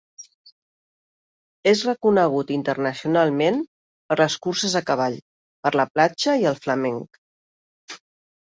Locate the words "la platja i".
5.81-6.53